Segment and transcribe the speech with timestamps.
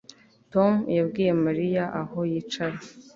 [0.53, 2.77] Tom yabwiye Mariya aho yicara